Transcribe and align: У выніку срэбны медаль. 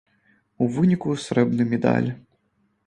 У 0.63 0.69
выніку 0.79 1.19
срэбны 1.27 1.63
медаль. 1.77 2.11